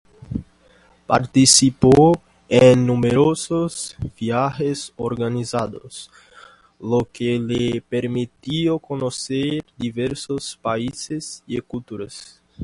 Participó 1.05 2.19
en 2.49 2.87
numerosos 2.87 3.95
viajes 4.19 4.91
organizados, 4.95 6.09
lo 6.79 7.07
que 7.13 7.37
le 7.39 7.81
permitió 7.81 8.79
conocer 8.79 9.63
diversos 9.77 10.57
países 10.59 11.43
y 11.45 11.59
culturas. 11.61 12.41